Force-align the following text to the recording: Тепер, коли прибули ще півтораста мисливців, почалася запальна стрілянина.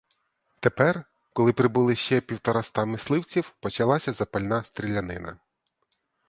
Тепер, 0.59 1.03
коли 1.33 1.53
прибули 1.53 1.95
ще 1.95 2.21
півтораста 2.21 2.85
мисливців, 2.85 3.53
почалася 3.59 4.13
запальна 4.13 4.63
стрілянина. 4.63 5.39